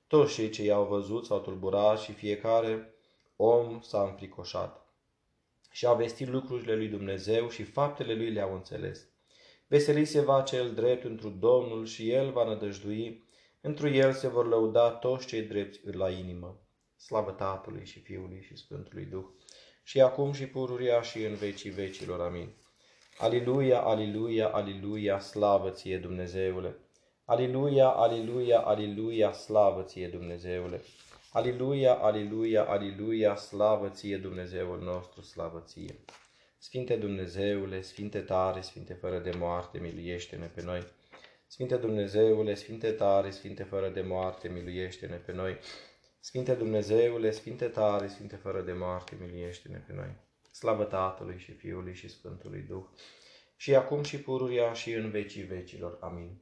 Toți 0.06 0.34
cei 0.34 0.50
ce 0.50 0.64
i-au 0.64 0.86
văzut 0.86 1.24
s-au 1.24 1.38
tulburat 1.38 1.98
și 1.98 2.12
fiecare 2.12 2.94
om 3.36 3.80
s-a 3.80 4.02
înfricoșat. 4.02 4.86
Și 5.70 5.86
au 5.86 5.96
vestit 5.96 6.28
lucrurile 6.28 6.76
lui 6.76 6.88
Dumnezeu 6.88 7.48
și 7.48 7.62
faptele 7.62 8.14
lui 8.14 8.30
le-au 8.30 8.54
înțeles. 8.54 9.08
Veseli 9.66 10.04
se 10.04 10.20
va 10.20 10.42
cel 10.42 10.70
drept 10.74 11.04
întru 11.04 11.28
Domnul 11.28 11.86
și 11.86 12.10
el 12.10 12.30
va 12.30 12.44
nădăjdui, 12.44 13.25
întru 13.66 13.88
el 13.88 14.12
se 14.12 14.28
vor 14.28 14.46
lăuda 14.46 14.90
toți 14.90 15.26
cei 15.26 15.42
drepți 15.42 15.80
la 15.84 16.10
inimă. 16.10 16.60
Slavă 16.96 17.30
Tatălui 17.30 17.84
și 17.84 18.00
Fiului 18.00 18.42
și 18.42 18.56
Sfântului 18.56 19.04
Duh, 19.04 19.24
și 19.82 20.00
acum 20.00 20.32
și 20.32 20.46
pururia 20.46 21.02
și 21.02 21.24
în 21.24 21.34
vecii 21.34 21.70
vecilor. 21.70 22.20
Amin. 22.20 22.54
Aliluia, 23.18 23.80
aliluia, 23.80 24.48
aliluia, 24.48 25.18
slavă 25.18 25.70
ție, 25.70 25.98
Dumnezeule! 25.98 26.76
Aliluia, 27.24 27.88
aliluia, 27.88 28.60
aliluia, 28.60 29.32
slavă 29.32 29.82
ție, 29.82 30.08
Dumnezeule! 30.08 30.80
Aliluia, 31.32 31.92
aliluia, 31.92 32.64
aliluia, 32.64 33.36
slavă 33.36 33.88
ție, 33.88 34.16
Dumnezeul 34.16 34.80
nostru, 34.82 35.22
slavă 35.22 35.62
ție! 35.66 36.04
Sfinte 36.58 36.96
Dumnezeule, 36.96 37.80
Sfinte 37.80 38.20
tare, 38.20 38.60
Sfinte 38.60 38.94
fără 38.94 39.18
de 39.18 39.30
moarte, 39.38 39.78
miluiește-ne 39.78 40.46
pe 40.46 40.62
noi! 40.62 40.80
Sfinte 41.46 41.76
Dumnezeule, 41.76 42.54
Sfinte 42.54 42.90
tare, 42.90 43.30
Sfinte 43.30 43.62
fără 43.62 43.88
de 43.88 44.00
moarte, 44.00 44.48
miluiește-ne 44.48 45.16
pe 45.16 45.32
noi! 45.32 45.58
Sfinte 46.20 46.54
Dumnezeule, 46.54 47.30
Sfinte 47.30 47.68
tare, 47.68 48.08
Sfinte 48.08 48.36
fără 48.36 48.60
de 48.60 48.72
moarte, 48.72 49.16
miluiește-ne 49.20 49.78
pe 49.86 49.92
noi! 49.92 50.16
Slavă 50.52 50.84
Tatălui 50.84 51.38
și 51.38 51.52
Fiului 51.52 51.94
și 51.94 52.08
Sfântului 52.08 52.60
Duh, 52.60 52.84
și 53.56 53.74
acum 53.74 54.02
și 54.02 54.20
pururia 54.20 54.72
și 54.72 54.92
în 54.92 55.10
vecii 55.10 55.42
vecilor. 55.42 55.98
Amin. 56.00 56.40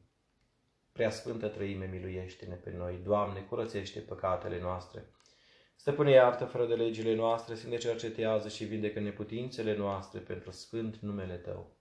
Prea 0.92 1.10
Sfântă 1.10 1.48
Trăime, 1.48 1.88
miluiește-ne 1.92 2.54
pe 2.54 2.70
noi. 2.76 3.00
Doamne, 3.04 3.40
curățește 3.40 4.00
păcatele 4.00 4.60
noastre. 4.60 5.10
Stăpâne, 5.76 6.10
iartă 6.10 6.44
fără 6.44 6.66
de 6.66 6.74
legile 6.74 7.14
noastre, 7.14 7.54
de 7.68 7.76
cercetează 7.76 8.48
și 8.48 8.64
vindecă 8.64 9.00
neputințele 9.00 9.76
noastre 9.76 10.20
pentru 10.20 10.50
sfânt 10.50 10.96
numele 10.96 11.34
Tău. 11.34 11.73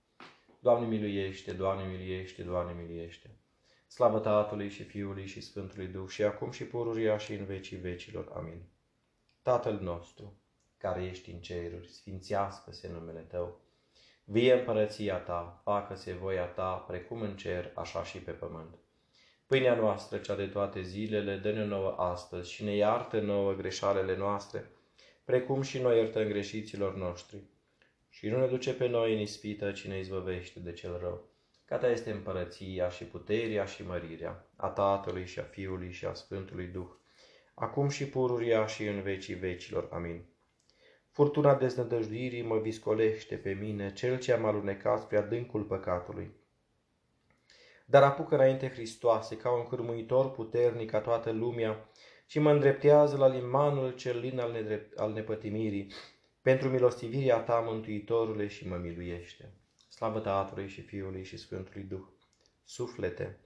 Doamne, 0.64 0.86
miluiește, 0.86 1.52
Doamne, 1.52 1.84
miluiește, 1.86 2.42
Doamne, 2.42 2.72
miluiește. 2.82 3.30
Slavă 3.86 4.18
Tatălui 4.18 4.68
și 4.68 4.82
Fiului 4.82 5.26
și 5.26 5.40
Sfântului 5.40 5.86
Duh 5.86 6.08
și 6.08 6.22
acum 6.22 6.50
și 6.50 6.64
pururia 6.64 7.18
și 7.18 7.32
în 7.32 7.44
vecii 7.44 7.76
vecilor. 7.76 8.32
Amin. 8.36 8.62
Tatăl 9.42 9.78
nostru, 9.82 10.36
care 10.76 11.04
ești 11.04 11.30
în 11.30 11.38
ceruri, 11.38 11.88
sfințească-se 11.88 12.90
numele 12.92 13.20
Tău. 13.20 13.60
Vie 14.24 14.52
împărăția 14.52 15.16
Ta, 15.16 15.60
facă-se 15.64 16.12
voia 16.12 16.46
Ta, 16.46 16.72
precum 16.72 17.20
în 17.20 17.36
cer, 17.36 17.72
așa 17.74 18.04
și 18.04 18.18
pe 18.18 18.30
pământ. 18.30 18.74
Pâinea 19.46 19.74
noastră, 19.74 20.18
cea 20.18 20.36
de 20.36 20.46
toate 20.46 20.82
zilele, 20.82 21.36
dă-ne 21.36 21.64
nouă 21.64 21.90
astăzi 21.90 22.50
și 22.50 22.64
ne 22.64 22.74
iartă 22.76 23.20
nouă 23.20 23.52
greșalele 23.52 24.16
noastre, 24.16 24.70
precum 25.24 25.62
și 25.62 25.80
noi 25.80 25.96
iertăm 25.96 26.28
greșiților 26.28 26.96
noștri. 26.96 27.38
Și 28.14 28.28
nu 28.28 28.38
ne 28.38 28.46
duce 28.46 28.74
pe 28.74 28.88
noi 28.88 29.14
în 29.14 29.18
ispită, 29.18 29.72
ci 29.72 29.86
ne 29.86 29.98
izbăvește 29.98 30.60
de 30.60 30.72
cel 30.72 30.98
rău. 31.00 31.28
Ca 31.64 31.78
ta 31.78 31.90
este 31.90 32.10
împărăția 32.10 32.88
și 32.88 33.04
puterea 33.04 33.64
și 33.64 33.86
mărirea, 33.86 34.46
a 34.56 34.68
Tatălui 34.68 35.26
și 35.26 35.38
a 35.38 35.42
Fiului 35.42 35.92
și 35.92 36.04
a 36.06 36.12
Sfântului 36.12 36.66
Duh, 36.66 36.88
acum 37.54 37.88
și 37.88 38.08
pururia 38.08 38.66
și 38.66 38.86
în 38.86 39.02
vecii 39.02 39.34
vecilor. 39.34 39.88
Amin. 39.92 40.24
Furtuna 41.10 41.54
deznădăjduirii 41.54 42.42
mă 42.42 42.58
viscolește 42.58 43.36
pe 43.36 43.52
mine, 43.52 43.92
cel 43.92 44.18
ce 44.18 44.32
am 44.32 44.44
alunecat 44.44 45.00
spre 45.00 45.16
adâncul 45.16 45.62
păcatului. 45.62 46.30
Dar 47.84 48.02
apucă 48.02 48.34
înainte 48.34 48.68
Hristoase, 48.68 49.36
ca 49.36 49.50
un 49.50 49.66
cârmuitor 49.66 50.30
puternic 50.30 50.92
a 50.92 51.00
toată 51.00 51.30
lumea, 51.30 51.88
și 52.26 52.38
mă 52.38 52.50
îndreptează 52.50 53.16
la 53.16 53.28
limanul 53.28 53.94
cel 53.94 54.18
lin 54.18 54.38
al, 54.38 54.52
nedrept, 54.52 54.98
al 54.98 55.12
nepătimirii, 55.12 55.92
pentru 56.44 56.68
milostivirea 56.68 57.38
ta, 57.38 57.58
Mântuitorule, 57.58 58.46
și 58.46 58.68
mă 58.68 58.76
miluiește. 58.76 59.52
Slavă 59.88 60.20
Tatălui 60.20 60.68
și 60.68 60.80
Fiului 60.80 61.24
și 61.24 61.36
Sfântului 61.36 61.82
Duh. 61.82 62.06
Suflete, 62.64 63.38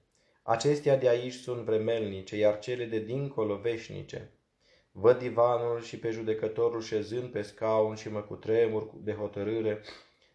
acestea 0.43 0.97
de 0.97 1.09
aici 1.09 1.33
sunt 1.33 1.61
vremelnice, 1.61 2.37
iar 2.37 2.59
cele 2.59 2.85
de 2.85 2.99
dincolo 2.99 3.57
veșnice. 3.57 4.33
Văd 4.93 5.19
divanul 5.19 5.83
și 5.83 5.99
pe 5.99 6.11
judecătorul 6.11 6.81
șezând 6.81 7.31
pe 7.31 7.43
scaun 7.43 7.95
și 7.95 8.11
mă 8.11 8.21
cutremur 8.21 8.90
de 8.95 9.12
hotărâre. 9.12 9.83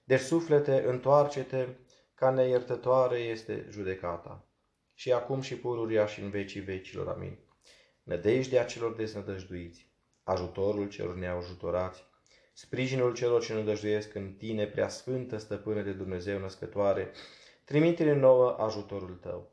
Deci 0.03 0.20
suflete, 0.20 0.84
întoarce-te, 0.88 1.67
ca 2.15 2.29
neiertătoare 2.29 3.17
este 3.17 3.67
judecata. 3.70 4.48
Și 4.93 5.12
acum 5.12 5.41
și 5.41 5.55
pururia 5.55 6.05
și 6.05 6.22
în 6.22 6.29
vecii 6.29 6.62
vecilor. 6.62 7.08
Amin. 7.08 7.39
Nădejdea 8.04 8.65
celor 8.65 8.95
deznădăjduiți, 8.95 9.91
ajutorul 10.23 10.89
celor 10.89 11.15
neajutorați, 11.15 12.12
sprijinul 12.53 13.13
celor 13.13 13.43
ce 13.43 13.53
nădăjduiesc 13.53 14.13
în 14.15 14.33
tine, 14.33 14.67
prea 14.67 14.87
sfântă 14.87 15.37
stăpână 15.37 15.81
de 15.81 15.93
Dumnezeu 15.93 16.39
născătoare, 16.39 17.11
trimite-ne 17.63 18.13
nouă 18.13 18.57
ajutorul 18.57 19.15
tău. 19.15 19.51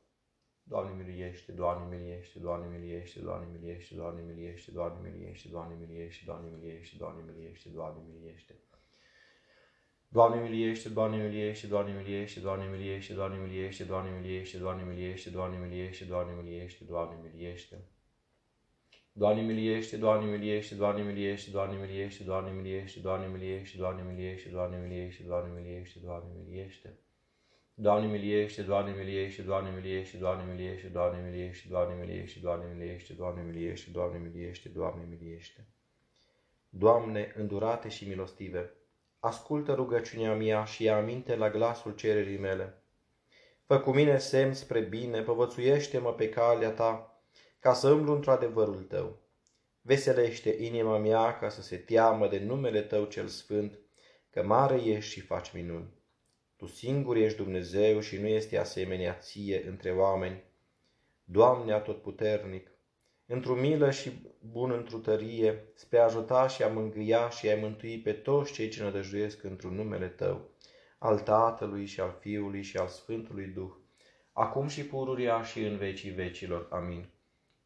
Doamne 0.62 1.04
miliește, 1.04 1.52
Doamne 1.52 1.96
miliește, 1.96 2.38
Doamne 2.38 2.78
miliește, 2.78 3.20
Doamne 3.20 3.46
miliește, 3.52 3.94
Doamne 3.94 4.22
miliește, 4.26 4.70
Doamne 4.70 5.00
miliește, 5.02 5.48
Doamne 5.50 5.74
miliește, 5.80 6.24
Doamne 6.26 6.50
miliește, 6.56 6.96
Doamne 6.98 7.22
miliește, 7.32 7.68
Doamne 7.68 8.00
miliește. 8.12 8.54
Doamne 10.08 10.40
miliește, 10.40 10.88
Doamne 10.88 11.26
miliește, 11.26 11.66
Doamne 11.66 11.92
miliește, 11.92 12.40
Doamne 12.40 12.66
miliește, 12.68 13.12
Doamne 13.12 13.40
miliește, 13.40 13.84
Doamne 13.84 14.10
miliește, 14.20 14.58
Doamne 14.58 14.84
miliește, 14.84 15.28
Doamne 15.30 15.56
miliește, 15.66 16.04
Doamne 16.04 16.34
miliește, 16.42 16.84
Doamne 16.84 17.16
miliește. 17.22 17.76
Doamne 19.20 19.42
miliește, 19.42 19.96
Doamne 19.96 20.30
miliește, 20.30 20.74
Doamne 20.74 21.02
miliește, 21.02 21.50
Doamne 21.50 21.78
miliește, 21.78 22.22
Doamne 22.22 22.50
miliește, 22.50 23.00
Doamne 23.00 23.26
miliește, 23.32 23.76
Doamne 23.78 24.02
miliește, 24.02 24.48
Doamne 24.50 24.78
miliește, 24.82 25.22
Doamne 25.26 25.50
miliește, 25.60 25.98
Doamne 26.04 26.30
miliește. 26.46 26.98
Doamne 27.74 28.06
miliește, 28.06 28.62
Doamne 28.62 28.92
miliește, 28.98 29.42
Doamne 29.42 29.70
miliește, 29.76 30.16
Doamne 30.16 30.44
miliește, 30.52 30.88
Doamne 30.88 31.22
miliește, 31.28 31.68
Doamne 31.68 31.94
miliește, 32.02 32.38
Doamne 32.40 32.72
miliește, 32.72 33.12
Doamne 33.12 33.42
miliește, 33.42 33.90
Doamne 33.90 34.18
miliește, 34.18 34.68
Doamne 34.68 35.04
miliește. 35.10 35.66
Doamne, 36.68 37.32
îndurate 37.36 37.88
și 37.88 38.08
milostive, 38.08 38.74
ascultă 39.18 39.74
rugăciunea 39.74 40.34
mea 40.34 40.64
și 40.64 40.84
ia 40.84 40.96
aminte 40.96 41.36
la 41.36 41.50
glasul 41.50 41.94
cererii 41.94 42.38
mele. 42.38 42.82
Fă 43.66 43.78
cu 43.80 43.90
mine 43.90 44.18
semn 44.18 44.54
spre 44.54 44.80
bine, 44.80 45.22
povățuiește-mă 45.22 46.12
pe 46.12 46.28
calea 46.28 46.70
ta, 46.70 47.09
ca 47.60 47.74
să 47.74 47.88
îmblu 47.88 48.14
într-adevărul 48.14 48.82
tău. 48.82 49.18
Veselește 49.80 50.56
inima 50.58 50.98
mea 50.98 51.38
ca 51.38 51.48
să 51.48 51.62
se 51.62 51.76
teamă 51.76 52.28
de 52.28 52.38
numele 52.38 52.82
tău 52.82 53.04
cel 53.04 53.26
sfânt, 53.26 53.78
că 54.30 54.42
mare 54.42 54.82
ești 54.82 55.12
și 55.12 55.20
faci 55.20 55.52
minuni. 55.52 55.92
Tu 56.56 56.66
singur 56.66 57.16
ești 57.16 57.36
Dumnezeu 57.36 58.00
și 58.00 58.16
nu 58.16 58.26
este 58.26 58.58
asemenea 58.58 59.14
ție 59.14 59.68
între 59.68 59.92
oameni. 59.92 60.42
Doamne 61.24 61.72
atotputernic, 61.72 62.70
într-o 63.26 63.54
milă 63.54 63.90
și 63.90 64.10
bun 64.40 64.70
într-o 64.70 64.98
tărie, 64.98 65.64
spre 65.74 65.98
a 65.98 66.04
ajuta 66.04 66.48
și 66.48 66.62
a 66.62 66.68
mângâia 66.68 67.28
și 67.28 67.48
a 67.48 67.56
mântui 67.56 67.98
pe 67.98 68.12
toți 68.12 68.52
cei 68.52 68.68
ce 68.68 68.82
nădăjduiesc 68.82 69.42
într-un 69.42 69.74
numele 69.74 70.08
Tău, 70.08 70.50
al 70.98 71.18
Tatălui 71.18 71.86
și 71.86 72.00
al 72.00 72.16
Fiului 72.20 72.62
și 72.62 72.76
al 72.76 72.88
Sfântului 72.88 73.46
Duh, 73.46 73.72
acum 74.32 74.68
și 74.68 74.84
pururia 74.84 75.42
și 75.42 75.62
în 75.62 75.76
vecii 75.76 76.10
vecilor. 76.10 76.66
Amin. 76.70 77.08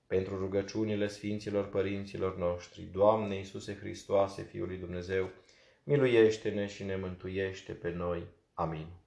Pentru 0.07 0.39
rugăciunile 0.39 1.07
Sfinților 1.07 1.69
Părinților 1.69 2.37
noștri, 2.37 2.83
Doamne 2.83 3.37
Iisuse 3.37 3.77
Hristoase, 3.77 4.43
Fiul 4.43 4.67
lui 4.67 4.77
Dumnezeu, 4.77 5.31
miluiește-ne 5.85 6.67
și 6.67 6.85
ne 6.85 6.97
mântuiește 6.97 7.73
pe 7.73 7.91
noi. 7.91 8.27
Amin. 8.53 9.04